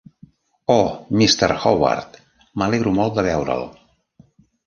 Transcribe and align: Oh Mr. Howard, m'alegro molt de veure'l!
Oh 0.75 0.87
Mr. 1.19 1.49
Howard, 1.65 2.17
m'alegro 2.61 2.93
molt 3.01 3.19
de 3.19 3.27
veure'l! 3.27 3.69